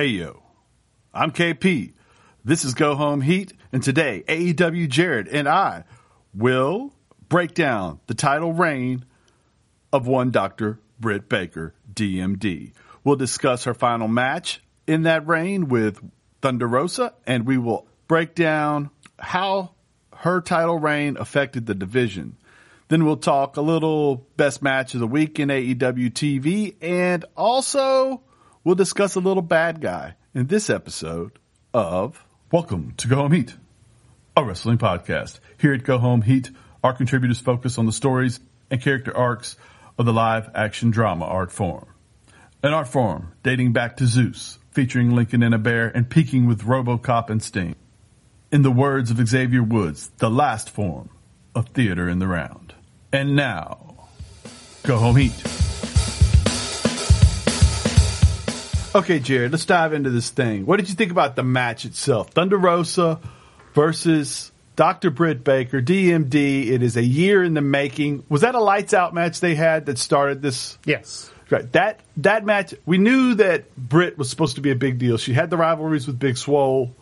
[0.00, 0.42] Hey yo,
[1.12, 1.92] I'm KP.
[2.42, 5.84] This is Go Home Heat, and today AEW Jared and I
[6.32, 6.94] will
[7.28, 9.04] break down the title reign
[9.92, 10.80] of one Dr.
[10.98, 12.72] Britt Baker, DMD.
[13.04, 16.00] We'll discuss her final match in that reign with
[16.40, 18.88] Thunder Rosa, and we will break down
[19.18, 19.74] how
[20.16, 22.38] her title reign affected the division.
[22.88, 28.22] Then we'll talk a little best match of the week in AEW TV, and also
[28.64, 31.38] we'll discuss a little bad guy in this episode
[31.72, 33.54] of Welcome to Go Home Heat,
[34.36, 35.40] a wrestling podcast.
[35.58, 36.50] Here at Go Home Heat,
[36.82, 39.56] our contributors focus on the stories and character arcs
[39.98, 41.86] of the live action drama art form.
[42.62, 46.62] An art form dating back to Zeus, featuring Lincoln and a bear and peaking with
[46.62, 47.74] Robocop and Sting.
[48.52, 51.08] In the words of Xavier Woods, the last form
[51.54, 52.74] of theater in the round.
[53.12, 54.08] And now,
[54.82, 55.59] Go Home Heat.
[58.92, 60.66] Okay, Jared, let's dive into this thing.
[60.66, 62.30] What did you think about the match itself?
[62.30, 63.20] Thunder Rosa
[63.72, 65.10] versus Dr.
[65.10, 66.66] Britt Baker, DMD.
[66.66, 68.24] It is a year in the making.
[68.28, 70.76] Was that a lights out match they had that started this?
[70.84, 71.30] Yes.
[71.50, 71.70] Right.
[71.70, 75.18] That that match, we knew that Britt was supposed to be a big deal.
[75.18, 76.92] She had the rivalries with Big Swole,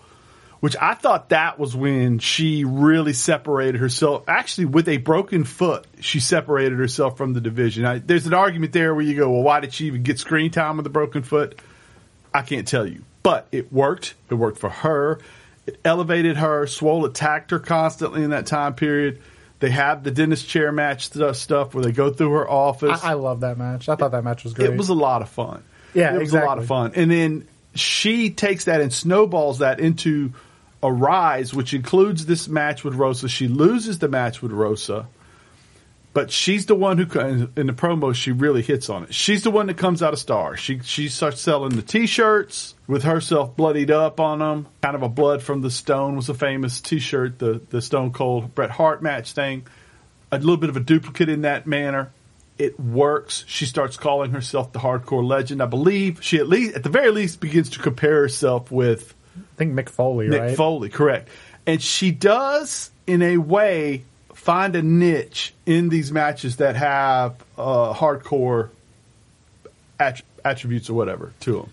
[0.60, 4.24] which I thought that was when she really separated herself.
[4.28, 7.86] Actually, with a broken foot, she separated herself from the division.
[7.86, 10.50] I, there's an argument there where you go, well, why did she even get screen
[10.50, 11.58] time with a broken foot?
[12.38, 14.14] I can't tell you, but it worked.
[14.30, 15.18] It worked for her.
[15.66, 16.68] It elevated her.
[16.68, 19.20] Swole attacked her constantly in that time period.
[19.58, 23.02] They have the dentist chair match stuff where they go through her office.
[23.02, 23.88] I, I love that match.
[23.88, 24.70] I thought that match was great.
[24.70, 25.64] It was a lot of fun.
[25.94, 26.92] Yeah, it was a lot of fun.
[26.94, 30.32] And then she takes that and snowballs that into
[30.80, 33.28] a rise, which includes this match with Rosa.
[33.28, 35.08] She loses the match with Rosa,
[36.18, 39.14] but she's the one who in the promo she really hits on it.
[39.14, 40.56] She's the one that comes out a star.
[40.56, 44.66] She she starts selling the T-shirts with herself bloodied up on them.
[44.82, 48.52] Kind of a blood from the stone was a famous T-shirt, the the Stone Cold
[48.52, 49.68] Bret Hart match thing.
[50.32, 52.10] A little bit of a duplicate in that manner.
[52.58, 53.44] It works.
[53.46, 55.62] She starts calling herself the hardcore legend.
[55.62, 59.54] I believe she at least, at the very least, begins to compare herself with I
[59.54, 60.56] think Mick Foley, Mick right?
[60.56, 61.28] Foley, correct.
[61.64, 64.02] And she does, in a way,
[64.48, 68.70] find a niche in these matches that have uh, hardcore
[70.00, 71.70] att- attributes or whatever to them.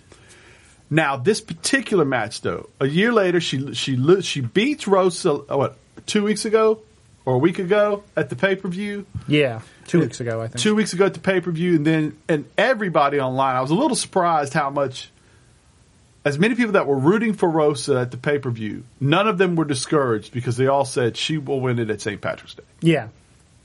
[0.89, 5.31] Now, this particular match, though, a year later, she she she beats Rosa.
[5.31, 6.79] uh, What two weeks ago
[7.25, 9.05] or a week ago at the pay per view?
[9.27, 10.59] yeah, two weeks ago, I think.
[10.61, 13.55] two weeks ago at the pay per view, and then and everybody online.
[13.55, 15.09] I was a little surprised how much,
[16.25, 19.37] as many people that were rooting for Rosa at the pay per view, none of
[19.37, 22.19] them were discouraged because they all said she will win it at St.
[22.19, 23.09] Patrick's Day, Yeah,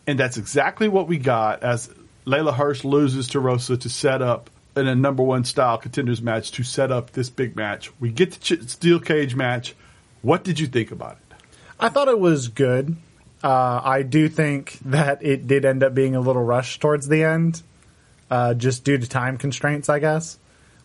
[0.07, 1.89] and that's exactly what we got as
[2.27, 6.53] Leyla Hirsch loses to Rosa to set up in a number one style contenders match
[6.53, 7.91] to set up this big match.
[7.99, 9.75] We get the ch- steel cage match.
[10.23, 11.35] What did you think about it?
[11.81, 12.95] I thought it was good.
[13.43, 17.25] Uh, I do think that it did end up being a little rushed towards the
[17.25, 17.63] end,
[18.31, 20.39] uh, just due to time constraints, I guess,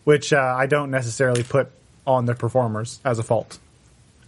[0.06, 1.68] which uh, I don't necessarily put
[2.06, 3.58] on the performers as a fault,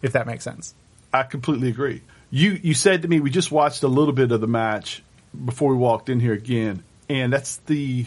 [0.03, 0.75] if that makes sense.
[1.15, 2.03] I completely agree.
[2.31, 5.03] You you said to me we just watched a little bit of the match
[5.45, 8.07] before we walked in here again, and that's the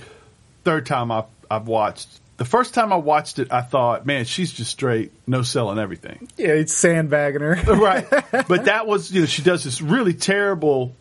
[0.66, 2.08] third time I've I've watched.
[2.38, 6.28] The first time I watched it, I thought, man, she's just straight no selling everything,
[6.38, 7.56] Yeah, it's sandbagging her.
[7.76, 8.06] right?
[8.48, 10.94] but that was you know she does this really terrible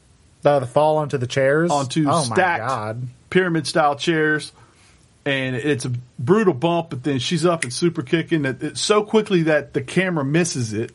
[0.44, 1.70] Uh, the fall onto the chairs.
[1.70, 3.02] onto oh stacked my god.
[3.30, 4.52] pyramid style chairs.
[5.26, 9.02] And it's a brutal bump, but then she's up and super kicking it, it so
[9.02, 10.92] quickly that the camera misses it.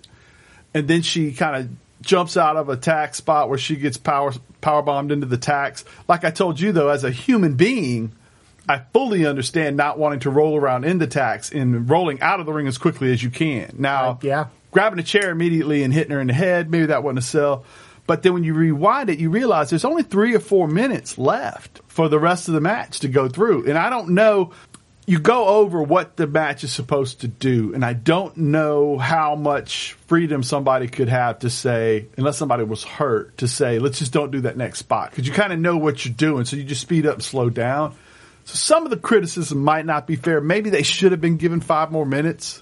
[0.74, 1.70] And then she kind of
[2.02, 5.86] jumps out of a tax spot where she gets power power bombed into the tax.
[6.08, 8.14] Like I told you though, as a human being,
[8.68, 12.48] I fully understand not wanting to roll around in the tax and rolling out of
[12.48, 13.76] the ring as quickly as you can.
[13.78, 14.46] Now, Uh, yeah.
[14.72, 17.64] grabbing a chair immediately and hitting her in the head, maybe that wasn't a sell.
[18.08, 21.82] But then when you rewind it, you realize there's only three or four minutes left
[21.88, 23.68] for the rest of the match to go through.
[23.68, 24.52] And I don't know,
[25.08, 27.74] you go over what the match is supposed to do.
[27.74, 32.84] And I don't know how much freedom somebody could have to say, unless somebody was
[32.84, 35.12] hurt, to say, let's just don't do that next spot.
[35.12, 36.46] Because you kind of know what you're doing.
[36.46, 37.96] So you just speed up and slow down.
[38.46, 40.42] So some of the criticism might not be fair.
[40.42, 42.62] Maybe they should have been given five more minutes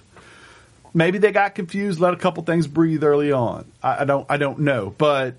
[0.94, 3.70] maybe they got confused, let a couple things breathe early on.
[3.82, 5.34] I, I don't I don't know, but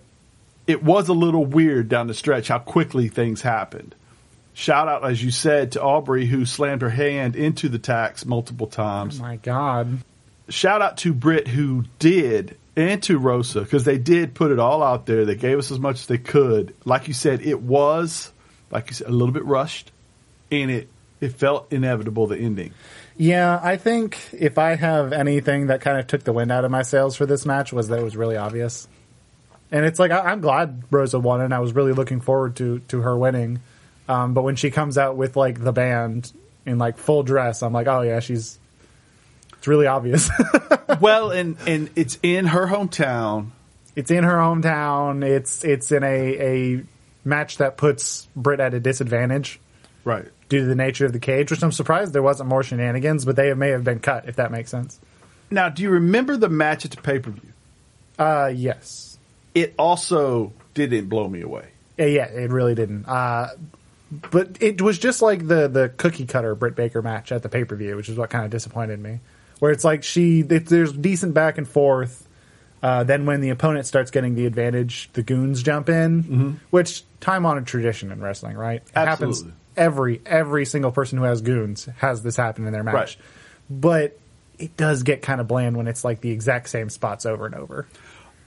[0.68, 3.96] it was a little weird down the stretch how quickly things happened.
[4.54, 8.68] Shout out, as you said, to Aubrey who slammed her hand into the tax multiple
[8.68, 9.20] times.
[9.20, 9.98] My god.
[10.48, 14.84] Shout out to Britt who did and to Rosa because they did put it all
[14.84, 15.26] out there.
[15.26, 16.76] They gave us as much as they could.
[16.86, 18.32] Like you said, it was
[18.72, 19.92] like you said a little bit rushed,
[20.52, 22.74] and it it felt inevitable the ending.
[23.18, 26.72] Yeah, I think if I have anything that kind of took the wind out of
[26.72, 28.88] my sails for this match was that it was really obvious.
[29.72, 32.80] And it's like I, I'm glad Rosa won, and I was really looking forward to
[32.90, 33.60] to her winning.
[34.08, 36.32] Um, but when she comes out with like the band
[36.66, 38.60] in like full dress, I'm like, oh yeah, she's.
[39.58, 40.30] It's really obvious.
[41.02, 43.50] well, and and it's in her hometown.
[43.96, 45.24] it's in her hometown.
[45.26, 46.84] It's it's in a a
[47.24, 49.60] match that puts Britt at a disadvantage
[50.06, 50.28] Right.
[50.50, 53.36] Due to the nature of the cage, which I'm surprised there wasn't more shenanigans, but
[53.36, 55.00] they may have been cut if that makes sense.
[55.50, 57.54] Now, do you remember the match at the pay per view?
[58.18, 59.18] Uh, yes.
[59.54, 61.70] It also didn't blow me away.
[61.98, 63.06] Yeah, it really didn't.
[63.06, 63.50] Uh,
[64.32, 67.64] but it was just like the the cookie cutter Britt Baker match at the pay
[67.64, 69.20] per view, which is what kind of disappointed me.
[69.60, 72.28] Where it's like she, it, there's decent back and forth.
[72.84, 77.46] Uh, then when the opponent starts getting the advantage, the goons jump in, which time
[77.46, 78.84] honored tradition in wrestling, right?
[78.86, 79.60] It happens Absolutely.
[79.78, 82.94] Every every single person who has goons has this happen in their match.
[82.94, 83.18] Right.
[83.70, 84.20] But
[84.60, 87.56] it does get kind of bland when it's like the exact same spots over and
[87.56, 87.88] over.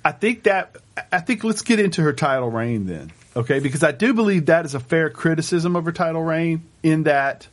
[0.04, 0.76] I think that
[1.12, 3.58] I think let's get into her title reign then, okay?
[3.58, 7.48] Because I do believe that is a fair criticism of her title reign in that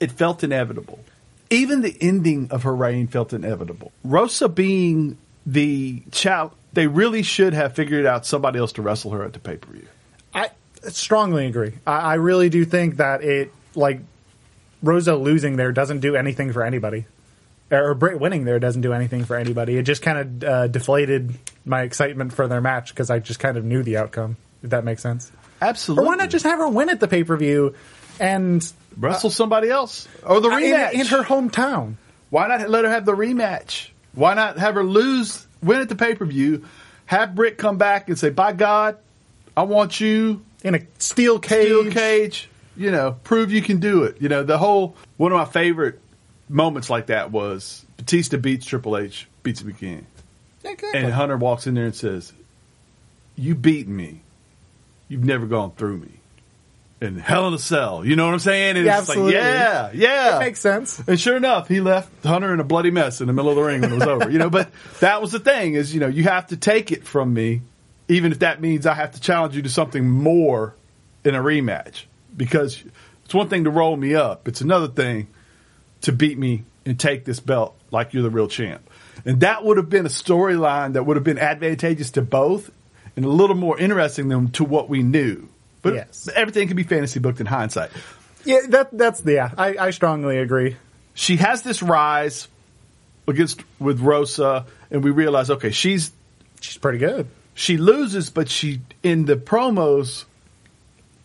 [0.00, 0.98] it felt inevitable.
[1.50, 3.92] Even the ending of her reign felt inevitable.
[4.02, 5.16] Rosa being
[5.46, 9.38] the child, they really should have figured out somebody else to wrestle her at the
[9.38, 9.86] pay per view.
[10.34, 10.50] I
[10.90, 11.72] strongly agree.
[11.86, 14.00] I, I really do think that it like
[14.82, 17.06] Rosa losing there doesn't do anything for anybody,
[17.70, 19.76] or Britt winning there doesn't do anything for anybody.
[19.76, 21.34] It just kind of uh, deflated
[21.64, 24.36] my excitement for their match because I just kind of knew the outcome.
[24.62, 25.30] If that makes sense.
[25.60, 26.04] Absolutely.
[26.04, 27.74] Or why not just have her win at the pay per view
[28.20, 31.94] and wrestle somebody else or the in, rematch in her hometown?
[32.30, 33.88] Why not let her have the rematch?
[34.12, 36.64] Why not have her lose, win at the pay per view,
[37.06, 38.96] have Britt come back and say, "By God,
[39.56, 41.66] I want you In a steel cage.
[41.66, 42.48] steel cage.
[42.76, 46.00] You know, prove you can do it." You know, the whole one of my favorite
[46.48, 50.06] moments like that was Batista beats Triple H, beats him again,
[50.64, 50.90] Exactly.
[51.00, 52.32] and Hunter walks in there and says,
[53.36, 54.22] "You beat me.
[55.08, 56.08] You've never gone through me."
[57.00, 58.76] And Hell in a Cell, you know what I'm saying?
[58.78, 59.34] And Yeah, it's absolutely.
[59.34, 61.02] like, yeah, yeah, That makes sense.
[61.06, 63.62] and sure enough, he left Hunter in a bloody mess in the middle of the
[63.62, 64.30] ring when it was over.
[64.30, 64.70] You know, but
[65.00, 67.60] that was the thing is, you know, you have to take it from me,
[68.08, 70.74] even if that means I have to challenge you to something more
[71.24, 72.04] in a rematch.
[72.36, 72.82] Because
[73.24, 74.48] it's one thing to roll me up.
[74.48, 75.28] It's another thing
[76.02, 78.88] to beat me and take this belt like you're the real champ.
[79.24, 82.70] And that would have been a storyline that would have been advantageous to both
[83.16, 85.48] and a little more interesting than to what we knew.
[85.82, 86.28] But Yes.
[86.34, 87.90] everything can be fantasy booked in hindsight.
[88.44, 89.50] Yeah, that that's yeah.
[89.56, 90.76] I, I strongly agree.
[91.14, 92.48] she has this rise
[93.28, 96.10] against with Rosa, and we realize okay, she's
[96.60, 97.26] She's pretty good.
[97.54, 100.24] She loses, but she in the promos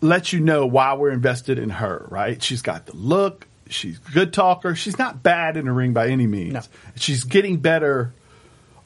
[0.01, 2.05] lets you know why we're invested in her.
[2.09, 2.41] Right?
[2.41, 3.47] She's got the look.
[3.67, 4.75] She's a good talker.
[4.75, 6.53] She's not bad in the ring by any means.
[6.53, 6.61] No.
[6.95, 8.13] She's getting better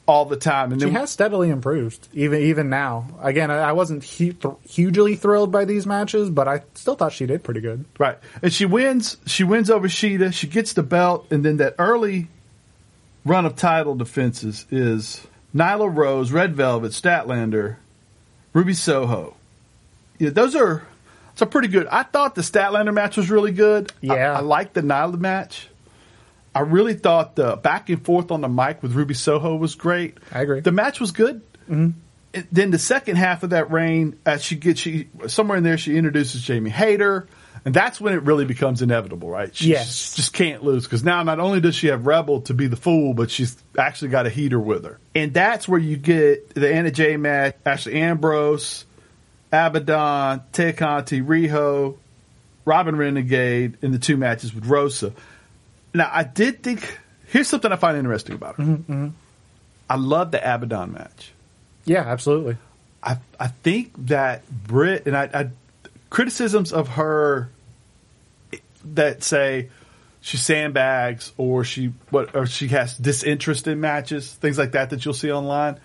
[0.06, 0.72] all the time.
[0.72, 3.06] And She then has steadily improved, even even now.
[3.22, 7.26] Again, I, wasn't hu- th- hugely thrilled by these matches, but I still thought she
[7.26, 7.84] did pretty good.
[7.98, 8.18] Right.
[8.42, 12.28] And she wins she wins over Shida, she gets the belt, and then that early
[13.24, 17.76] run of title defenses is Nyla Rose, Red Velvet, Statlander,
[18.52, 19.36] Ruby Soho.
[20.18, 20.82] Yeah, those are
[21.34, 21.88] it's a pretty good.
[21.88, 23.92] I thought the Statlander match was really good.
[24.00, 24.38] Yeah.
[24.38, 25.68] I, liked the Nyla match.
[26.54, 30.16] I really thought the back and forth on the mic with Ruby Soho was great.
[30.30, 30.60] I agree.
[30.60, 31.42] The match was good.
[31.68, 31.98] Mm-hmm.
[32.52, 35.96] Then the second half of that reign, as she gets she somewhere in there, she
[35.96, 37.26] introduces Jamie Hayter,
[37.64, 39.54] and that's when it really becomes inevitable, right?
[39.54, 40.14] She Yes.
[40.16, 43.14] just can't lose because now not only does she have Rebel to be the fool,
[43.14, 46.90] but she's actually got a heater with her, and that's where you get the Anna
[46.90, 48.84] Jay match, Ashley Ambrose,
[49.52, 51.96] Abaddon, Tay Conti, Riho,
[52.64, 55.12] Robyn Renegade in the two matches with Rosa.
[55.92, 58.62] Now, I did think here's something I find interesting about her.
[58.64, 59.08] Mm-hmm, mm-hmm.
[59.88, 61.32] I love the Abaddon match.
[61.84, 62.56] Yeah, absolutely.
[63.02, 65.48] I I think that Britt and I, I
[66.10, 67.50] criticisms of her
[68.94, 69.70] that say
[70.20, 75.04] she sandbags or she what or she has disinterest in matches, things like that that
[75.04, 75.78] you'll see online.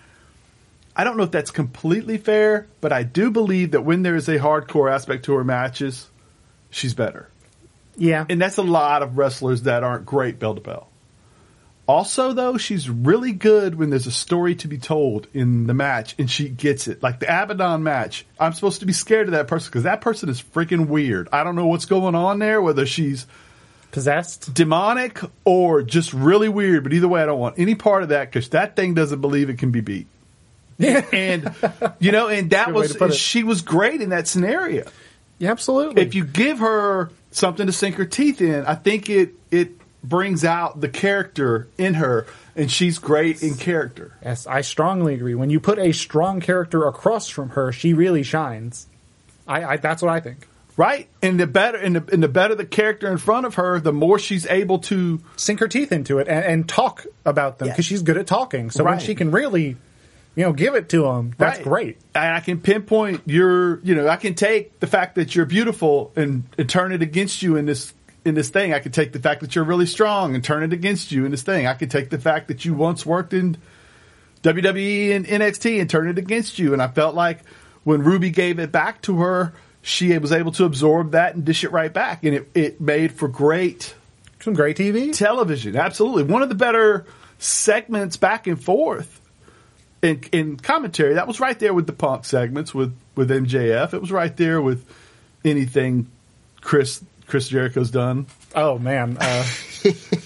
[0.96, 4.28] I don't know if that's completely fair, but I do believe that when there is
[4.28, 6.08] a hardcore aspect to her matches,
[6.70, 7.28] she's better.
[7.96, 10.89] Yeah, And that's a lot of wrestlers that aren't great bell to bell.
[11.90, 16.14] Also, though, she's really good when there's a story to be told in the match
[16.20, 17.02] and she gets it.
[17.02, 20.28] Like the Abaddon match, I'm supposed to be scared of that person because that person
[20.28, 21.28] is freaking weird.
[21.32, 23.26] I don't know what's going on there, whether she's
[23.90, 24.54] possessed.
[24.54, 28.30] demonic or just really weird, but either way, I don't want any part of that
[28.30, 30.06] because that thing doesn't believe it can be beat.
[30.78, 31.52] and,
[31.98, 33.14] you know, and that was, it.
[33.14, 34.88] she was great in that scenario
[35.40, 36.02] Yeah, absolutely.
[36.02, 40.44] if you give her something to sink her teeth in, I think it it brings
[40.44, 42.26] out the character in her,
[42.56, 44.12] and she's great in character.
[44.22, 45.34] Yes, I strongly agree.
[45.34, 48.86] When you put a strong character across from her, she really shines.
[49.46, 50.46] I, I that's what I think.
[50.76, 53.80] Right, and the better, and the, and the better the character in front of her,
[53.80, 57.66] the more she's able to Sink her teeth into it and, and talk about them
[57.68, 57.74] Yeah.
[57.74, 58.70] because she's good at talking.
[58.70, 59.76] So when she can really,
[60.36, 61.64] you know, give it to them, that's Right.
[61.64, 61.98] great.
[62.14, 66.12] And I can pinpoint your, you know, I can take the fact that you're beautiful
[66.16, 67.92] and, and turn it against you in this
[68.24, 68.74] in this thing.
[68.74, 71.30] I could take the fact that you're really strong and turn it against you in
[71.30, 71.66] this thing.
[71.66, 73.56] I could take the fact that you once worked in
[74.42, 76.72] WWE and NXT and turn it against you.
[76.72, 77.40] And I felt like
[77.84, 81.64] when Ruby gave it back to her, she was able to absorb that and dish
[81.64, 83.94] it right back, and it, it made for great
[84.40, 85.16] Some great TV.
[85.16, 85.76] television.
[85.76, 87.06] Absolutely, one of the better
[87.38, 89.20] segments back and forth
[90.02, 91.14] in in commentary.
[91.14, 93.94] That was right there with the Punk segments with with MJF.
[93.94, 94.84] It was right there with
[95.46, 96.10] anything
[96.60, 98.26] Chris Chris Jericho's done.
[98.54, 99.42] Oh man, uh,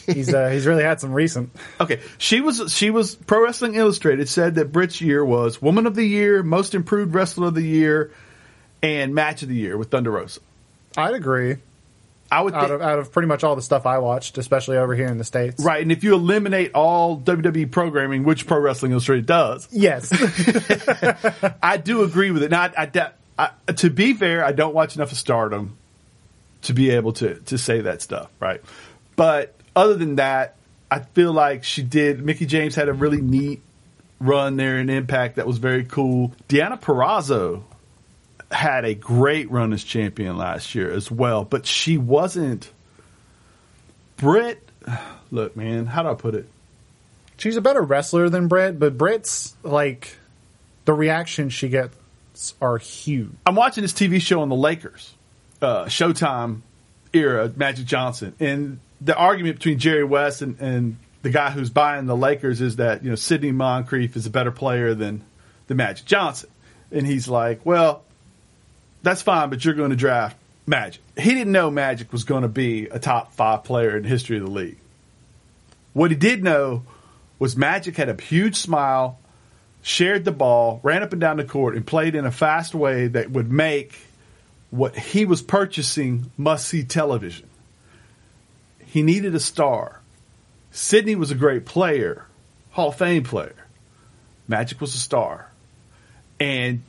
[0.06, 1.50] he's uh, he's really had some recent.
[1.80, 5.94] Okay, she was she was Pro Wrestling Illustrated said that Britt's year was Woman of
[5.94, 8.10] the Year, Most Improved Wrestler of the Year,
[8.82, 10.40] and Match of the Year with Thunder Rosa.
[10.96, 11.56] I'd agree.
[12.32, 14.76] I would Out think, of out of pretty much all the stuff I watched, especially
[14.78, 15.62] over here in the states.
[15.62, 20.10] right, and if you eliminate all WWE programming, which Pro Wrestling Illustrated does, Yes.
[21.62, 22.50] I do agree with it.
[22.50, 22.90] Now, I,
[23.38, 25.76] I, I, to be fair, I don't watch enough of Stardom
[26.64, 28.62] to be able to to say that stuff, right?
[29.16, 30.56] But other than that,
[30.90, 32.24] I feel like she did.
[32.24, 33.62] Mickie James had a really neat
[34.20, 36.32] run there in Impact that was very cool.
[36.48, 37.62] Deonna Purrazzo
[38.50, 42.70] had a great run as champion last year as well, but she wasn't.
[44.16, 44.66] Britt,
[45.30, 46.48] look, man, how do I put it?
[47.36, 50.16] She's a better wrestler than Britt, but Britt's like
[50.84, 53.30] the reactions she gets are huge.
[53.46, 55.14] I'm watching this TV show on the Lakers,
[55.64, 56.60] uh, Showtime
[57.12, 62.06] era, Magic Johnson, and the argument between Jerry West and, and the guy who's buying
[62.06, 65.24] the Lakers is that you know Sidney Moncrief is a better player than
[65.66, 66.50] the Magic Johnson,
[66.92, 68.04] and he's like, well,
[69.02, 71.02] that's fine, but you're going to draft Magic.
[71.16, 74.36] He didn't know Magic was going to be a top five player in the history
[74.36, 74.78] of the league.
[75.92, 76.82] What he did know
[77.38, 79.18] was Magic had a huge smile,
[79.82, 83.06] shared the ball, ran up and down the court, and played in a fast way
[83.08, 83.98] that would make
[84.74, 87.48] what he was purchasing must see television.
[88.84, 90.00] He needed a star.
[90.72, 92.26] Sidney was a great player,
[92.72, 93.54] Hall of Fame player.
[94.48, 95.48] Magic was a star.
[96.40, 96.82] And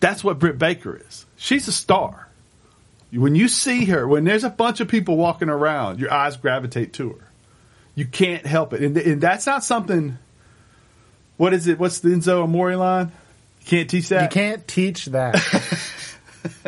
[0.00, 1.26] that's what Britt Baker is.
[1.36, 2.28] She's a star.
[3.12, 6.94] When you see her, when there's a bunch of people walking around, your eyes gravitate
[6.94, 7.28] to her.
[7.94, 8.80] You can't help it.
[8.80, 10.16] And, and that's not something.
[11.36, 11.78] What is it?
[11.78, 13.12] What's the Enzo Amore line?
[13.60, 14.22] You can't teach that.
[14.22, 15.34] You can't teach that.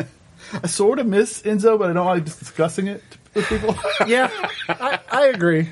[0.53, 3.75] I sort of miss Enzo, but I don't like discussing it with people.
[4.07, 4.29] yeah,
[4.69, 5.69] I, I agree.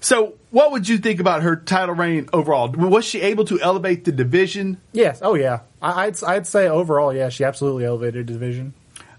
[0.00, 2.70] so, what would you think about her title reign overall?
[2.70, 4.80] Was she able to elevate the division?
[4.92, 5.20] Yes.
[5.22, 5.60] Oh yeah.
[5.80, 8.74] I, I'd I'd say overall, yeah, she absolutely elevated the division.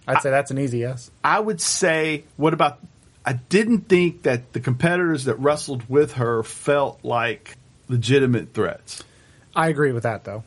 [0.08, 1.12] I'd say that's an easy yes.
[1.24, 2.80] I would say, what about?
[3.26, 7.56] I didn't think that the competitors that wrestled with her felt like
[7.88, 9.04] legitimate threats.
[9.56, 10.44] I agree with that though.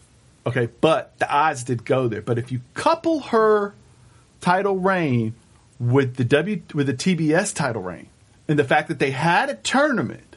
[0.46, 2.20] Okay, but the odds did go there.
[2.20, 3.74] But if you couple her
[4.44, 5.34] title reign
[5.80, 8.08] with the W with the TBS title reign
[8.46, 10.36] and the fact that they had a tournament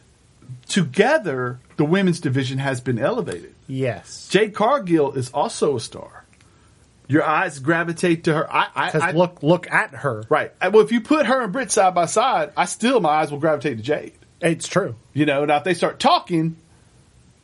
[0.67, 3.53] together, the women's division has been elevated.
[3.67, 4.27] Yes.
[4.29, 6.23] Jade Cargill is also a star.
[7.09, 8.53] Your eyes gravitate to her.
[8.53, 10.23] I, I, I look look at her.
[10.29, 10.51] right.
[10.61, 13.31] Uh, Well, if you put her and Britt side by side, I still my eyes
[13.31, 14.13] will gravitate to Jade.
[14.41, 14.95] It's true.
[15.13, 16.57] You know, now if they start talking,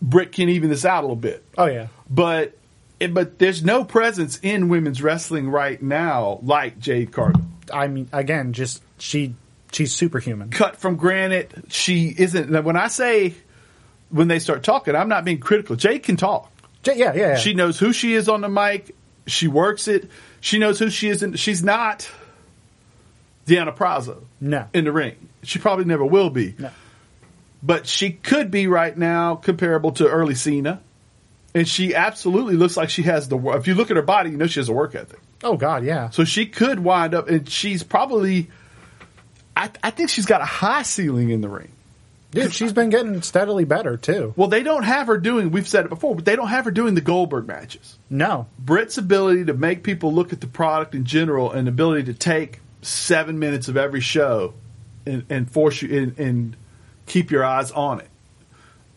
[0.01, 1.87] Britt can even this out a little bit Oh yeah.
[2.09, 2.57] but
[3.07, 7.41] but there's no presence in women's wrestling right now like Jade Cargill.
[7.73, 9.35] I mean, again, just she
[9.71, 10.49] she's superhuman.
[10.49, 12.49] Cut from granite, she isn't.
[12.49, 13.33] now, When I say
[14.09, 15.75] when they start talking, I'm not being critical.
[15.75, 16.51] Jade can talk.
[16.83, 17.35] J- yeah, yeah, yeah.
[17.35, 18.95] She knows who she is on the mic.
[19.25, 20.09] She works it.
[20.41, 21.23] She knows who she is.
[21.23, 22.09] In, she's not
[23.47, 24.67] Deonna Purrazzo no.
[24.73, 25.15] in the ring.
[25.43, 26.55] She probably never will be.
[26.57, 26.69] No.
[27.61, 30.81] But she could be right now comparable to early Cena.
[31.55, 33.37] And she absolutely looks like she has the.
[33.37, 35.19] If you look at her body, you know she has a work ethic.
[35.43, 36.09] Oh God, yeah.
[36.09, 38.49] So she could wind up, and she's probably.
[39.55, 41.71] I, I think she's got a high ceiling in the ring.
[42.31, 44.33] Dude, she's been getting steadily better too.
[44.35, 45.51] Well, they don't have her doing.
[45.51, 47.97] We've said it before, but they don't have her doing the Goldberg matches.
[48.09, 48.47] No.
[48.57, 52.59] Britt's ability to make people look at the product in general, and ability to take
[52.81, 54.55] seven minutes of every show,
[55.05, 56.55] and, and force you and, and
[57.05, 58.07] keep your eyes on it.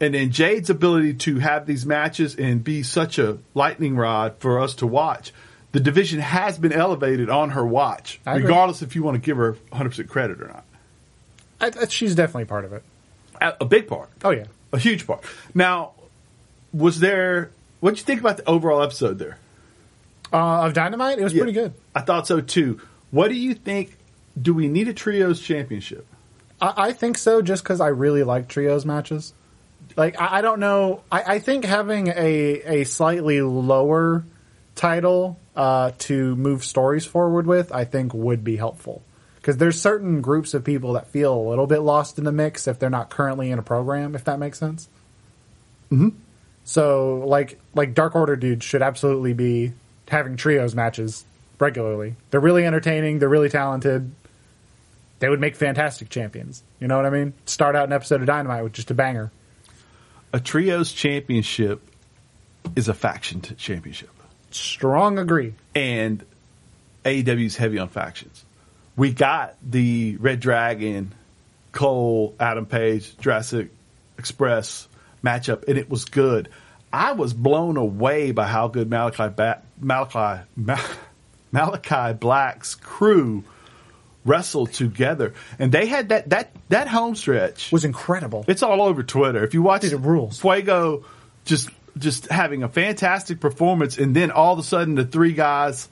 [0.00, 4.60] And then Jade's ability to have these matches and be such a lightning rod for
[4.60, 5.32] us to watch.
[5.72, 8.44] The division has been elevated on her watch, I agree.
[8.44, 10.64] regardless if you want to give her 100% credit or not.
[11.60, 12.82] I, I, she's definitely part of it.
[13.40, 14.10] A, a big part.
[14.24, 14.44] Oh yeah.
[14.72, 15.24] A huge part.
[15.54, 15.92] Now,
[16.72, 17.50] was there?
[17.80, 19.38] What'd you think about the overall episode there?
[20.32, 21.40] Uh, of Dynamite, it was Yeah.
[21.42, 21.72] pretty good.
[21.94, 22.80] I thought so too.
[23.10, 23.96] What do you think?
[24.40, 26.06] Do we need a trios championship?
[26.60, 29.32] I, I think so, just because I really like trios matches.
[29.96, 31.02] Like I, I don't know.
[31.10, 34.24] I, I think having a a slightly lower
[34.74, 39.02] title uh, to move stories forward with, I think would be helpful.
[39.36, 42.66] Because there's certain groups of people that feel a little bit lost in the mix
[42.66, 44.14] if they're not currently in a program.
[44.14, 44.88] If that makes sense.
[45.90, 46.12] Mhm.
[46.64, 49.72] So like like Dark Order dudes should absolutely be
[50.08, 51.24] having trios matches
[51.58, 52.16] regularly.
[52.30, 53.18] They're really entertaining.
[53.18, 54.10] They're really talented.
[55.20, 56.62] They would make fantastic champions.
[56.80, 57.32] You know what I mean?
[57.46, 59.30] Start out an episode of Dynamite with just a banger.
[60.32, 61.80] A trios championship
[62.74, 64.10] is a faction t- championship,
[64.50, 65.54] Strong agree.
[65.74, 66.24] and
[67.04, 68.44] AEW's heavy on factions.
[68.96, 71.14] We got the Red Dragon,
[71.72, 73.70] Cole, Adam Page, Jurassic
[74.18, 74.88] Express
[75.22, 76.48] matchup, and it was good.
[76.92, 80.78] I was blown away by how good Malachi ba- Malachi Ma-
[81.52, 83.44] Malachi Black's crew
[84.26, 88.44] wrestled together, and they had that that that home stretch Was incredible.
[88.48, 89.44] It's all over Twitter.
[89.44, 90.40] If you watch Dude, it rules.
[90.40, 91.04] Fuego
[91.44, 95.88] just just having a fantastic performance, and then all of a sudden the three guys,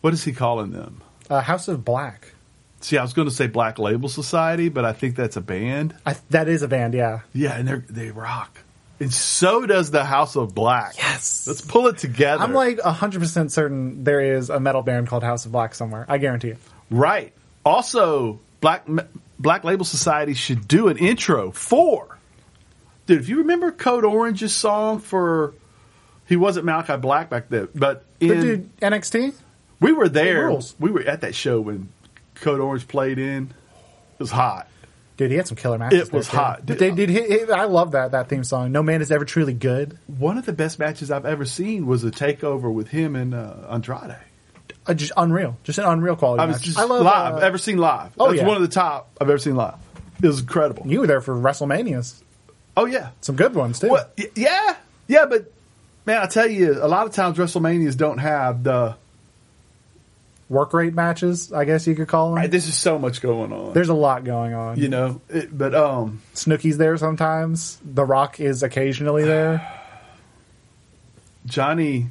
[0.00, 1.02] what is he calling them?
[1.28, 2.34] Uh, House of Black.
[2.80, 5.94] See, I was going to say Black Label Society, but I think that's a band.
[6.04, 7.20] I, that is a band, yeah.
[7.32, 8.58] Yeah, and they they rock,
[9.00, 10.94] and so does the House of Black.
[10.96, 11.46] Yes.
[11.46, 12.42] let's pull it together.
[12.42, 16.04] I'm like 100% certain there is a metal band called House of Black somewhere.
[16.08, 16.58] I guarantee it.
[16.90, 17.32] right.
[17.64, 18.86] Also, Black
[19.38, 22.18] Black Label Society should do an intro for.
[23.06, 25.54] Dude, if you remember Code Orange's song for,
[26.28, 29.34] he wasn't Malachi Black back then, but in But dude, NXT?
[29.80, 30.56] We were there.
[30.78, 31.88] We were at that show when
[32.36, 33.52] Code Orange played in.
[34.14, 34.68] It was hot.
[35.16, 36.08] Dude, he had some killer matches.
[36.08, 36.66] It was there, hot.
[36.66, 37.08] But they did.
[37.08, 38.70] He, he- I love that that theme song.
[38.72, 39.98] No man is ever truly good.
[40.06, 43.54] One of the best matches I've ever seen was a takeover with him and uh,
[43.68, 44.16] Andrade.
[44.86, 45.56] Uh, just unreal.
[45.64, 46.62] Just an unreal quality I was match.
[46.64, 47.34] just I love live.
[47.34, 48.12] uh, ever seen live.
[48.18, 48.46] oh, That's yeah.
[48.48, 49.74] one of the top I've ever seen live.
[50.22, 50.86] It was incredible.
[50.86, 52.20] you were there for WrestleManias.
[52.76, 53.10] Oh yeah.
[53.20, 53.88] Some good ones too.
[53.90, 54.76] Well, yeah,
[55.08, 55.52] yeah, but
[56.06, 58.96] man, I tell you, a lot of times WrestleManias don't have the.
[60.48, 62.34] Work rate matches, I guess you could call them.
[62.36, 63.72] Right, there's just so much going on.
[63.72, 64.78] There's a lot going on.
[64.78, 67.78] you know, it, but um, Snooki's there sometimes.
[67.82, 69.66] The Rock is occasionally there.
[71.46, 72.08] Johnny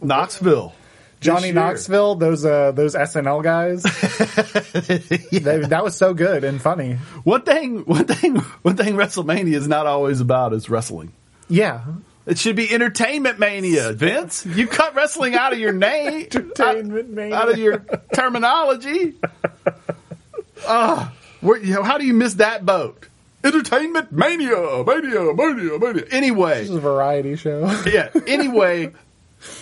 [0.00, 0.72] Knoxville.
[1.20, 1.54] Johnny year.
[1.54, 3.82] Knoxville, those uh, those SNL guys.
[5.30, 6.94] They- that was so good and funny.
[7.24, 11.12] One thing, one thing, one thing WrestleMania is not always about is wrestling.
[11.48, 11.82] Yeah,
[12.26, 14.46] It should be entertainment mania, Vince.
[14.46, 17.34] You cut wrestling out of your name, Entertainment out, mania.
[17.34, 19.14] out of your terminology.
[20.66, 23.06] Ah, you know, how do you miss that boat?
[23.42, 26.04] Entertainment mania, mania, mania, mania.
[26.10, 27.66] Anyway, this is a variety show.
[27.86, 28.10] yeah.
[28.26, 28.92] Anyway,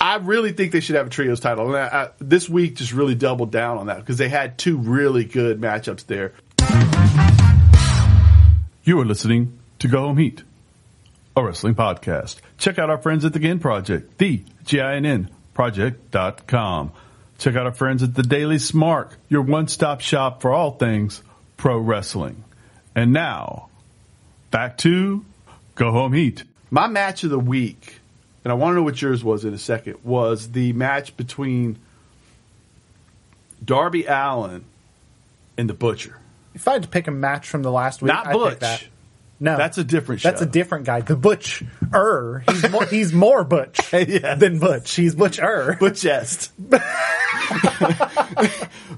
[0.01, 2.93] I really think they should have a trios title, and I, I, this week just
[2.93, 6.33] really doubled down on that because they had two really good matchups there.
[8.85, 10.43] You are listening to Go Home Heat,
[11.37, 12.37] a wrestling podcast.
[12.57, 16.93] Check out our friends at the Gin Project, the G-I-N-N project.com.
[17.39, 21.23] Check out our friends at the Daily Smart, your one-stop shop for all things
[21.57, 22.45] pro wrestling.
[22.95, 23.69] And now,
[24.51, 25.25] back to
[25.75, 26.45] Go Home Heat.
[26.71, 28.01] My match of the week,
[28.45, 31.79] and I want to know what yours was in a second, was the match between
[33.65, 34.65] Darby Allin
[35.57, 36.19] and the Butcher.
[36.55, 38.59] if I had to pick a match from the last week, Not I'd pick Butch.
[38.61, 38.85] that.
[39.41, 40.47] No, That's a different That's show.
[40.49, 41.01] a different guy.
[41.01, 41.63] The Butch
[41.95, 42.43] Er.
[42.51, 44.35] He's more, he's more Butch Yeah.
[44.35, 44.93] than Butch.
[44.97, 45.77] He's Butch Er.
[45.79, 46.51] Butchest.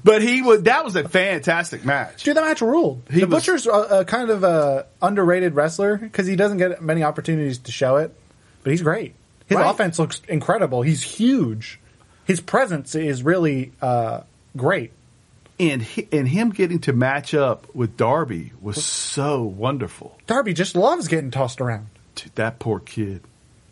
[0.03, 2.23] but he was that was a fantastic match.
[2.23, 3.03] Dude, that match ruled.
[3.11, 6.81] He the was- Butcher's a, a kind of a underrated wrestler because he doesn't get
[6.81, 8.11] many opportunities to show it,
[8.63, 9.13] but he's great.
[9.51, 9.69] His Right.
[9.69, 10.81] offense looks incredible.
[10.81, 11.77] He's huge.
[12.23, 14.21] His presence is really uh,
[14.55, 14.93] great.
[15.59, 20.17] And he, and him getting to match up with Darby was so wonderful.
[20.25, 21.87] Darby just loves getting tossed around.
[22.15, 23.21] Dude, that poor kid.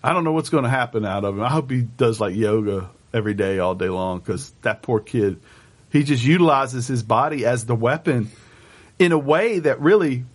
[0.03, 1.43] I don't know what's going to happen out of him.
[1.43, 5.39] I hope he does like yoga every day, all day long, because that poor kid,
[5.93, 8.29] he just utilizes his body as the weapon
[8.99, 10.25] in a way that really,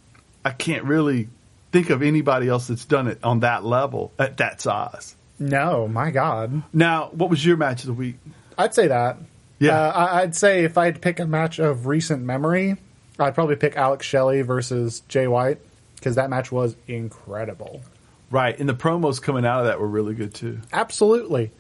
[0.43, 1.29] I can't really
[1.71, 5.15] think of anybody else that's done it on that level at that size.
[5.39, 6.63] No, my God.
[6.73, 8.17] Now, what was your match of the week?
[8.57, 9.19] I'd say that.
[9.59, 9.79] Yeah.
[9.79, 12.77] Uh, I- I'd say if I had to pick a match of recent memory,
[13.19, 15.59] I'd probably pick Alex Shelley versus Jay White
[15.97, 17.83] because that match was incredible.
[18.31, 20.59] Right, and the promos coming out of that were really good too.
[20.73, 21.51] Absolutely.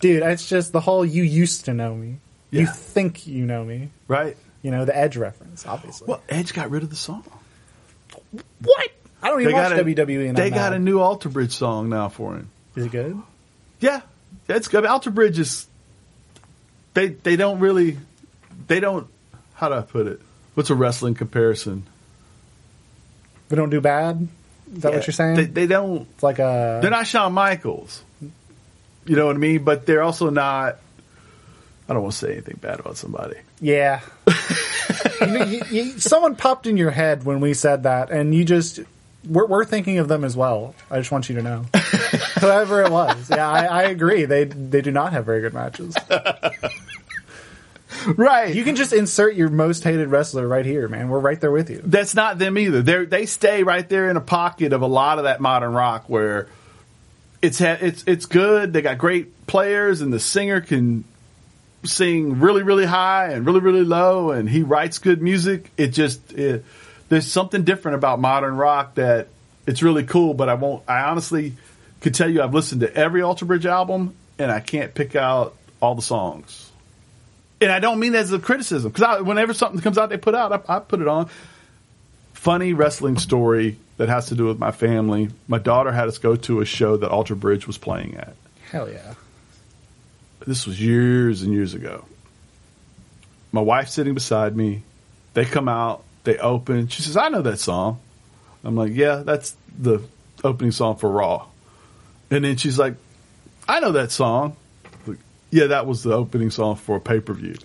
[0.00, 2.16] Dude, it's just the whole you used to know me.
[2.50, 3.90] You think you know me.
[4.08, 4.36] Right?
[4.62, 6.06] You know, the Edge reference, obviously.
[6.08, 7.24] Well, Edge got rid of the song.
[8.32, 8.90] What?
[9.22, 10.28] I don't even watch got a, WWE.
[10.28, 10.74] And They I'm got mad.
[10.74, 12.50] a new Alter Bridge song now for him.
[12.76, 13.20] Is it good?
[13.80, 14.02] Yeah,
[14.48, 14.86] it's good.
[14.86, 15.66] Alter Bridge is
[16.94, 17.98] they they don't really
[18.66, 19.08] they don't
[19.54, 20.20] how do I put it?
[20.54, 21.86] What's a wrestling comparison?
[23.50, 24.28] We don't do bad.
[24.74, 25.36] Is that what you're saying?
[25.36, 26.08] They, they don't.
[26.14, 26.78] it's like a.
[26.80, 28.02] They're not Shawn Michaels.
[29.04, 29.64] You know what I mean?
[29.64, 30.78] But they're also not.
[31.88, 33.36] I don't want to say anything bad about somebody.
[33.60, 34.00] Yeah.
[35.20, 38.80] you you, you, someone popped in your head when we said that, and you just.
[39.28, 40.74] We're, we're thinking of them as well.
[40.90, 41.66] I just want you to know.
[42.40, 43.30] Whoever it was.
[43.30, 44.24] Yeah, I, I agree.
[44.24, 45.94] They they do not have very good matches.
[48.16, 48.54] Right.
[48.54, 51.08] You can just insert your most hated wrestler right here, man.
[51.08, 51.82] We're right there with you.
[51.84, 52.82] that's not them either.
[52.82, 56.04] They they stay right there in a pocket of a lot of that modern rock
[56.08, 56.48] where
[57.42, 58.72] it's ha- it's it's good.
[58.72, 61.04] They got great players, and the singer can
[61.82, 65.70] sing really really high and really really low, and he writes good music.
[65.76, 66.64] It just it,
[67.08, 69.28] there's something different about modern rock that
[69.66, 70.32] it's really cool.
[70.32, 70.84] But I won't.
[70.88, 71.54] I honestly
[72.00, 75.56] could tell you I've listened to every Alter Bridge album, and I can't pick out
[75.80, 76.70] all the songs.
[77.60, 80.34] And I don't mean that as a criticism because whenever something comes out they put
[80.34, 81.28] out, I, I put it on
[82.32, 85.28] funny wrestling story that has to do with my family.
[85.46, 88.34] My daughter had us go to a show that Alter Bridge was playing at.
[88.70, 89.14] Hell yeah.
[90.46, 92.06] This was years and years ago.
[93.52, 94.82] My wife's sitting beside me.
[95.34, 96.88] They come out, they open.
[96.88, 98.00] She says, I know that song.
[98.64, 100.00] I'm like, yeah, that's the
[100.42, 101.46] opening song for Raw.
[102.30, 102.94] And then she's like,
[103.68, 104.56] I know that song.
[105.06, 105.18] Like,
[105.50, 107.56] yeah, that was the opening song for a pay per view.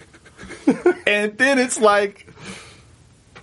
[1.07, 2.27] and then it's like,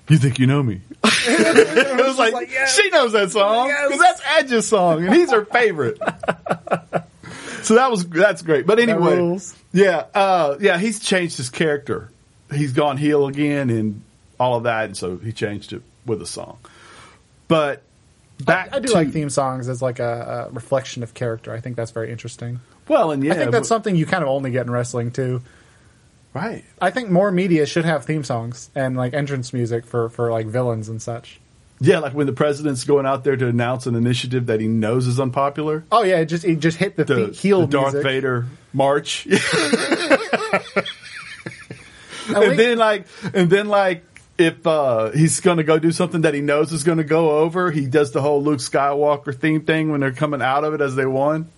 [0.08, 0.80] you think you know me?
[1.04, 2.74] it was like, like, yes.
[2.76, 3.86] she knows that song Yes.
[3.88, 5.98] because that's Edge's song, and he's her favorite.
[7.62, 8.66] so that was that's great.
[8.66, 9.38] But anyway,
[9.72, 12.10] yeah, uh, yeah, he's changed his character.
[12.52, 14.02] He's gone heel again, and
[14.38, 16.58] all of that, and so he changed it with a song.
[17.48, 17.82] But
[18.44, 21.52] back, I do to, like theme songs as like a, a reflection of character.
[21.52, 22.60] I think that's very interesting.
[22.88, 25.10] Well, and yeah, I think that's but- something you kind of only get in wrestling
[25.12, 25.42] too.
[26.34, 26.64] right.
[26.80, 30.46] I think more media should have theme songs and like entrance music for for like
[30.46, 31.38] villains and such.
[31.80, 35.08] Yeah, like when the president's going out there to announce an initiative that he knows
[35.08, 35.84] is unpopular.
[35.90, 38.02] Oh yeah, it just it just hit the, The, the heel the Darth music.
[38.10, 39.26] Vader march.
[42.28, 45.92] And and we- then like and then like if uh, he's going to go do
[45.92, 49.34] something that he knows is going to go over, he does the whole Luke Skywalker
[49.34, 51.48] theme thing when they're coming out of it as they won.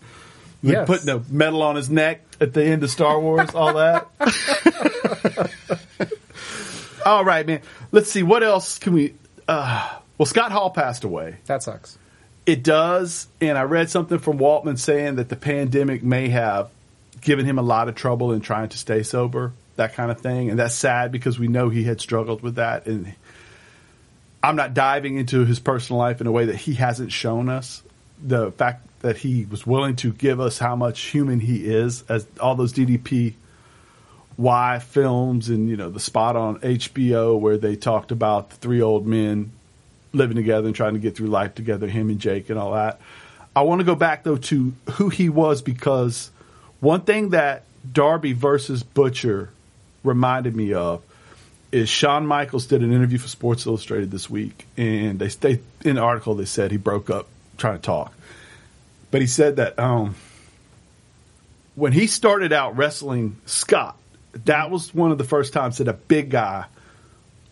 [0.62, 0.86] Yes.
[0.86, 4.08] putting a medal on his neck at the end of Star Wars, all that.
[7.06, 7.60] all right, man.
[7.92, 9.14] Let's see what else can we.
[9.46, 11.36] Uh, well, Scott Hall passed away.
[11.46, 11.98] that sucks.
[12.46, 16.70] It does, and I read something from Waltman saying that the pandemic may have
[17.20, 20.50] given him a lot of trouble in trying to stay sober, that kind of thing,
[20.50, 22.86] and that's sad because we know he had struggled with that.
[22.86, 23.14] And
[24.42, 27.82] I'm not diving into his personal life in a way that he hasn't shown us.
[28.22, 32.26] The fact that he was willing to give us how much human he is, as
[32.40, 33.34] all those DDP
[34.36, 38.82] Y films and you know the spot on HBO where they talked about the three
[38.82, 39.52] old men
[40.12, 43.00] living together and trying to get through life together, him and Jake and all that.
[43.54, 46.30] I want to go back though to who he was because
[46.80, 49.50] one thing that Darby versus Butcher
[50.04, 51.02] reminded me of
[51.72, 55.96] is Shawn Michaels did an interview for Sports Illustrated this week, and they, they in
[55.96, 58.14] the article they said he broke up trying to talk,
[59.10, 60.14] but he said that um,
[61.74, 63.96] when he started out wrestling Scott,
[64.44, 66.66] that was one of the first times that a big guy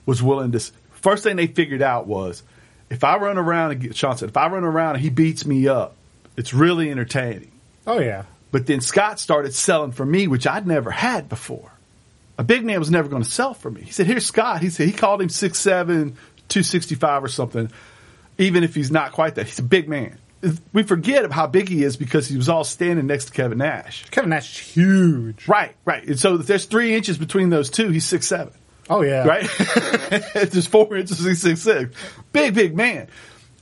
[0.06, 0.60] was willing to.
[0.92, 2.44] First thing they figured out was
[2.90, 5.44] if I run around and get Shawn said if I run around and he beats
[5.44, 5.96] me up,
[6.36, 7.50] it's really entertaining.
[7.88, 8.24] Oh yeah.
[8.52, 11.71] But then Scott started selling for me, which I'd never had before.
[12.38, 13.82] A big man was never going to sell for me.
[13.82, 16.14] He said, "Here's Scott." He said he called him 6'7",
[16.48, 17.70] 265 or something.
[18.38, 20.18] Even if he's not quite that, he's a big man.
[20.72, 23.58] We forget of how big he is because he was all standing next to Kevin
[23.58, 24.08] Nash.
[24.10, 25.46] Kevin Nash is huge.
[25.46, 26.04] Right, right.
[26.04, 28.52] And so if there's three inches between those two, he's six seven.
[28.90, 29.24] Oh yeah.
[29.24, 29.48] Right?
[30.34, 31.94] there's four inches, he's six six.
[32.32, 33.08] Big, big man.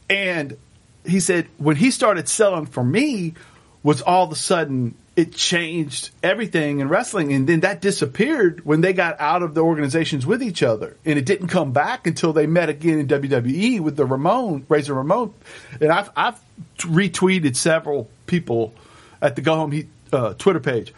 [0.09, 0.57] And
[1.05, 3.35] he said when he started selling for me
[3.83, 8.81] was all of a sudden it changed everything in wrestling and then that disappeared when
[8.81, 12.33] they got out of the organizations with each other and it didn't come back until
[12.33, 15.35] they met again in WWE with the Ramon Razor Ramon
[15.81, 16.41] and I've I've
[16.79, 18.73] retweeted several people
[19.21, 20.95] at the Go Home Heat uh, Twitter page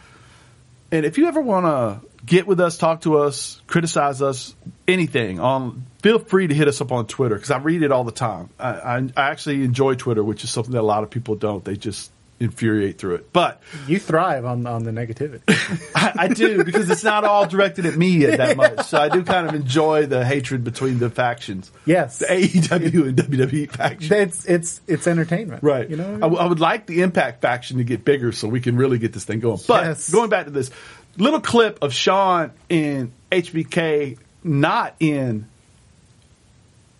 [0.91, 4.55] and if you ever want to get with us, talk to us, criticize us,
[4.87, 8.03] anything, on feel free to hit us up on Twitter because I read it all
[8.03, 8.49] the time.
[8.59, 11.63] I, I, I actually enjoy Twitter, which is something that a lot of people don't.
[11.63, 12.11] They just
[12.43, 13.33] infuriate through it.
[13.33, 15.41] But You thrive on on the negativity.
[15.95, 18.85] I, I do because it's not all directed at me that much.
[18.87, 21.71] So I do kind of enjoy the hatred between the factions.
[21.85, 22.19] Yes.
[22.19, 24.11] The AEW and WWE factions.
[24.11, 25.89] it's it's it's entertainment, Right.
[25.89, 28.47] You know, I I, w- I would like the Impact faction to get bigger so
[28.47, 29.59] we can really get this thing going.
[29.67, 30.09] But Yes.
[30.11, 30.71] going back to this
[31.17, 35.47] little clip of Sean in HBK, not in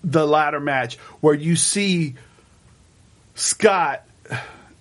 [0.03, 2.15] the ladder match, where you see
[3.35, 4.03] Scott,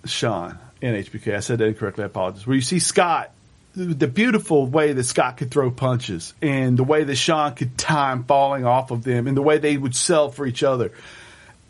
[0.05, 1.35] Sean in HBK.
[1.35, 2.03] I said that incorrectly.
[2.03, 2.45] I apologize.
[2.45, 3.31] Where you see Scott,
[3.75, 8.23] the beautiful way that Scott could throw punches, and the way that Shawn could time
[8.23, 10.91] falling off of them, and the way they would sell for each other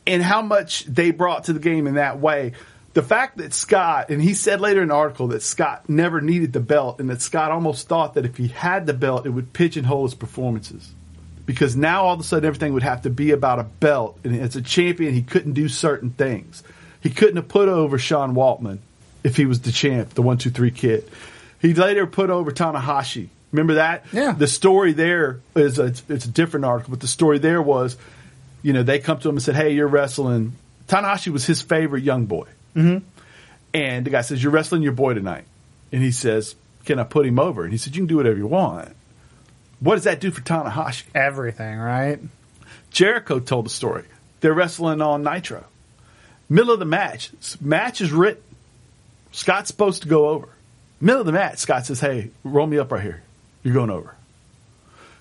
[0.06, 2.54] and how much they brought to the game in that way.
[2.94, 6.54] The fact that Scott, and he said later in the article that Scott never needed
[6.54, 9.54] the belt, and that Scott almost thought that if he had the belt, it would
[9.54, 10.92] pigeonhole his performances.
[11.46, 14.36] Because now all of a sudden everything would have to be about a belt, and
[14.40, 16.64] as a champion, he couldn't do certain things.
[17.04, 18.80] He couldn't have put over Sean Waltman
[19.24, 21.08] if he was the champ, the one, two, three kid.
[21.62, 23.28] He later put over Tanahashi.
[23.52, 24.06] Remember that?
[24.12, 24.32] Yeah.
[24.32, 27.98] The story there is a, it's a different article, but the story there was
[28.64, 30.54] you know, they come to him and said, "Hey, you're wrestling."
[30.88, 33.06] Tanahashi was his favorite young boy, mm-hmm.
[33.74, 35.44] and the guy says, "You're wrestling your boy tonight,"
[35.92, 38.38] and he says, "Can I put him over?" And he said, "You can do whatever
[38.38, 38.96] you want."
[39.80, 41.04] What does that do for Tanahashi?
[41.14, 42.20] everything, right?
[42.90, 44.06] Jericho told the story.
[44.40, 45.66] They're wrestling on Nitro.
[46.50, 48.44] Middle of the match, match is written.
[49.32, 50.50] Scott's supposed to go over.
[51.02, 53.24] Middle of the match, Scott says, "Hey, roll me up right here.
[53.64, 54.16] You're going over."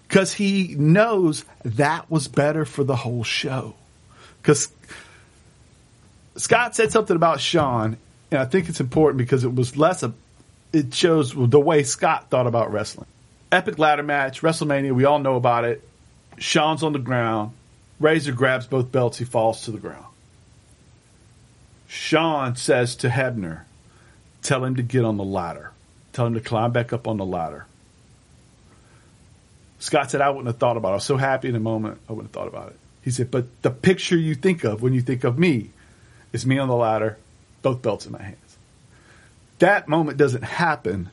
[0.07, 3.75] Because he knows that was better for the whole show.
[4.43, 4.69] Because
[6.37, 7.97] Scott said something about Shawn,
[8.31, 10.15] and I think it's important because it was less of,
[10.73, 13.07] it shows the way Scott thought about wrestling.
[13.51, 15.87] Epic ladder match, WrestleMania, we all know about it.
[16.39, 17.53] Shawn's on the ground.
[18.01, 19.19] Razor grabs both belts.
[19.19, 20.07] He falls to the ground.
[21.93, 23.65] Shawn says to Hebner,
[24.41, 25.73] tell him to get on the ladder.
[26.15, 27.67] Tell him to climb back up on the ladder.
[29.79, 30.93] Scott said, I wouldn't have thought about it.
[30.93, 32.79] I was so happy in the moment, I wouldn't have thought about it.
[33.03, 35.69] He said, but the picture you think of when you think of me
[36.33, 37.19] is me on the ladder,
[37.61, 38.57] both belts in my hands.
[39.59, 41.11] That moment doesn't happen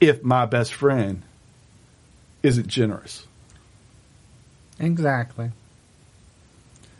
[0.00, 1.22] if my best friend
[2.44, 3.26] isn't generous.
[4.78, 5.50] Exactly.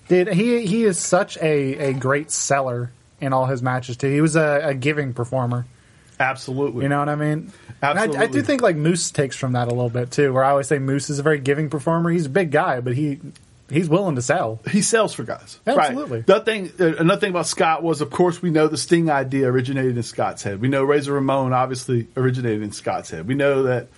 [0.09, 2.91] Dude, he he is such a, a great seller
[3.25, 4.11] in all his matches too.
[4.13, 5.67] He was a, a giving performer.
[6.21, 6.85] Absolutely.
[6.85, 7.53] You know what I mean?
[7.83, 10.33] And I, I do think like Moose takes from that a little bit too.
[10.33, 12.11] Where I always say Moose is a very giving performer.
[12.11, 13.21] He's a big guy, but he
[13.69, 14.61] he's willing to sell.
[14.71, 15.59] he sells for guys.
[15.67, 16.19] Absolutely.
[16.19, 16.27] Right.
[16.27, 19.49] The thing, uh, another thing about Scott was, of course, we know the Sting idea
[19.49, 20.61] originated in Scott's head.
[20.61, 23.27] We know Razor Ramon obviously originated in Scott's head.
[23.27, 23.89] We know that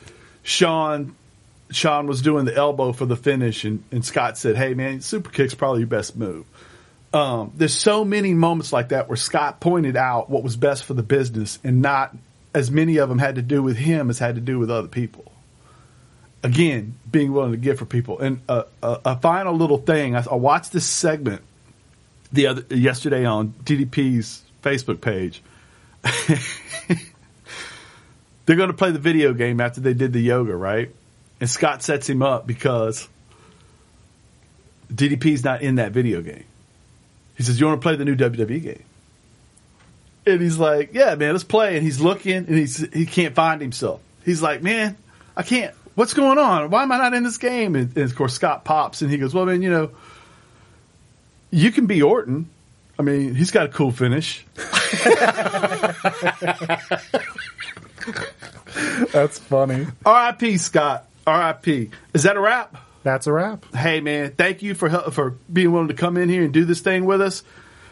[0.43, 1.15] Shawn
[1.71, 5.31] Shawn was doing the elbow for the finish, and, and Scott said, "Hey, man, super
[5.31, 6.47] kick's probably your best move."
[7.17, 10.95] Um, there's so many moments like that where Scott pointed out what was best for
[10.95, 12.15] the business, and not
[12.53, 14.89] as many of them had to do with him as had to do with other
[14.89, 15.33] people
[16.47, 18.21] again, being willing to give for people.
[18.21, 21.43] And uh, a, final little thing, I, I watched this segment
[22.33, 25.43] the other yesterday on DDP's Facebook page.
[28.47, 30.95] They're going to play the video game after they did the yoga, right?
[31.41, 33.09] And Scott sets him up because
[34.93, 36.45] DDP's not in that video game.
[37.37, 38.83] He says, "You want to play the new WWE game?"
[40.27, 43.61] And he's like, "Yeah, man, let's play." And he's looking, and he's he can't find
[43.61, 44.01] himself.
[44.25, 44.96] He's like, "Man,
[45.37, 45.75] I can't.
[45.94, 46.70] What's going on?
[46.70, 49.18] Why am I not in this game?" And, and of course, Scott pops, and he
[49.18, 49.90] goes, "Well, man, you know,
[51.51, 52.49] you can be Orton.
[52.99, 54.44] I mean, he's got a cool finish."
[59.12, 59.87] That's funny.
[60.05, 60.59] R.I.P.
[60.59, 61.07] Scott.
[61.27, 61.90] R.I.P.
[62.14, 62.77] Is that a wrap?
[63.07, 63.73] That's a wrap.
[63.73, 66.64] Hey man, thank you for hel- for being willing to come in here and do
[66.64, 67.45] this thing with us.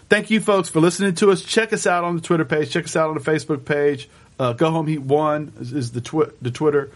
[0.09, 1.45] Thank you folks for listening to us.
[1.45, 2.73] Check us out on the Twitter page.
[2.73, 4.09] Check us out on the Facebook page.
[4.41, 6.91] Uh, Go Home Heat One is, is the twi- the Twitter,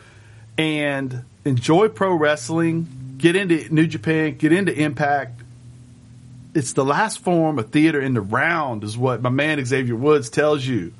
[0.58, 2.88] and enjoy pro wrestling.
[3.18, 4.36] Get into New Japan.
[4.36, 5.40] Get into Impact.
[6.56, 10.28] It's the last form of theater in the round, is what my man Xavier Woods
[10.28, 10.92] tells you.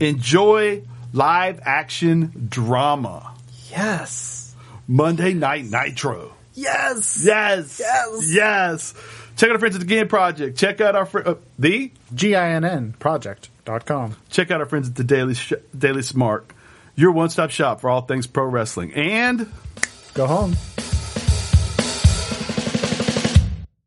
[0.00, 0.82] Enjoy
[1.14, 3.32] live action drama.
[3.70, 4.54] Yes.
[4.86, 6.34] Monday Night Nitro.
[6.58, 7.22] Yes.
[7.24, 7.78] Yes.
[7.80, 8.34] Yes.
[8.34, 8.94] Yes.
[9.36, 10.58] Check out our friends at the Game Project.
[10.58, 14.16] Check out our fr- uh, the G-I-N-N project.com.
[14.30, 16.50] check out our friends at the Daily Sh- Daily Smart.
[16.96, 18.92] Your one stop shop for all things pro wrestling.
[18.94, 19.50] And
[20.14, 20.56] Go home.